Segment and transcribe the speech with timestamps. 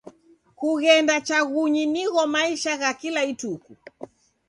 [0.59, 3.71] Kughenda chaghunyi nigho maisha gha kila ituku.